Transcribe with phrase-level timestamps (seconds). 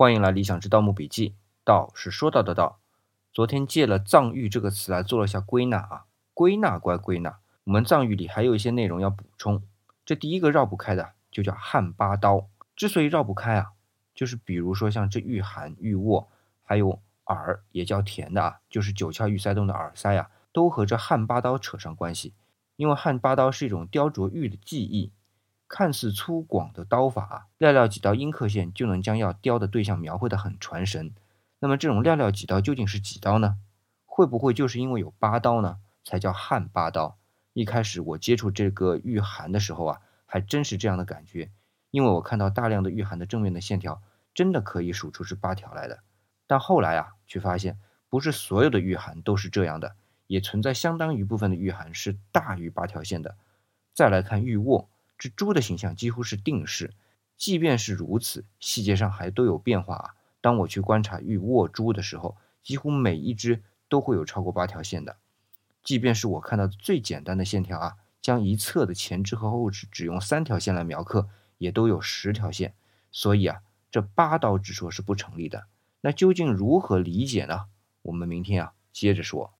[0.00, 1.34] 欢迎来理想之盗墓笔记。
[1.64, 2.78] 道是说到的道。
[3.32, 9.60] 昨天借了藏域这个词来做了一下归纳啊，归纳归归纳，我们藏玉里还有一些内容要补充。
[10.04, 12.46] 这第一个绕不开的就叫汉八刀。
[12.76, 13.72] 之所以绕不开啊，
[14.14, 16.28] 就是比如说像这玉函、玉握，
[16.62, 22.34] 还有耳也叫田的啊，就是九窍玉塞洞的耳塞啊，都和这汉八刀扯上关系。
[22.76, 25.10] 因为汉八刀是一种雕琢玉的技艺。
[25.68, 31.14] 看似粗犷的刀法，寥寥几刀阴刻线就能将要雕的对象描绘得很传神。
[31.60, 33.58] 那么这种寥寥几刀究竟是几刀呢？
[34.06, 37.18] 会不会就是因为有八刀呢，才叫汉八刀？
[37.52, 41.50] 一开始我接触这个玉函的时候啊，还真是这样的感觉，
[41.90, 44.00] 因为我看到大量的玉函的正面的线条，
[44.32, 46.00] 真的可以数出是八条来的。
[46.46, 47.78] 但后来啊，却发现
[48.08, 49.96] 不是所有的玉函都是这样的，
[50.28, 53.36] 也存在相当一部分的玉函是大于八条线的。
[53.92, 54.88] 再来看玉握。
[55.18, 56.94] 这猪的形象几乎是定式，
[57.36, 60.14] 即便是如此，细节上还都有变化啊。
[60.40, 65.16] 当我去观察玉握猪的时候，几乎每一只都会有超过八条线的。
[65.82, 72.74] 即便是我看到最简单的线条啊，将一侧的前肢和后肢只用三条线来描刻，也都有十条线。
[73.10, 75.66] 所以啊，这八刀之说是不成立的。
[76.02, 77.66] 那究竟如何理解呢？
[78.02, 79.57] 我们明天啊接着说。